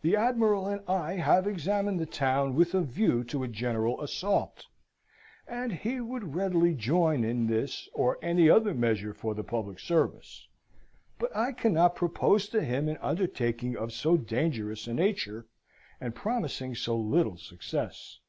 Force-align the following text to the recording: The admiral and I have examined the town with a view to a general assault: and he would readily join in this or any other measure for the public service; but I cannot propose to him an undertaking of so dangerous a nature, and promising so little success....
The 0.00 0.16
admiral 0.16 0.66
and 0.66 0.80
I 0.88 1.16
have 1.16 1.46
examined 1.46 2.00
the 2.00 2.06
town 2.06 2.54
with 2.54 2.72
a 2.72 2.80
view 2.80 3.22
to 3.24 3.42
a 3.42 3.48
general 3.48 4.00
assault: 4.00 4.64
and 5.46 5.70
he 5.74 6.00
would 6.00 6.34
readily 6.34 6.72
join 6.74 7.22
in 7.22 7.48
this 7.48 7.86
or 7.92 8.18
any 8.22 8.48
other 8.48 8.72
measure 8.72 9.12
for 9.12 9.34
the 9.34 9.44
public 9.44 9.78
service; 9.78 10.48
but 11.18 11.36
I 11.36 11.52
cannot 11.52 11.96
propose 11.96 12.48
to 12.48 12.64
him 12.64 12.88
an 12.88 12.96
undertaking 13.02 13.76
of 13.76 13.92
so 13.92 14.16
dangerous 14.16 14.86
a 14.86 14.94
nature, 14.94 15.44
and 16.00 16.14
promising 16.14 16.74
so 16.74 16.96
little 16.96 17.36
success.... 17.36 18.20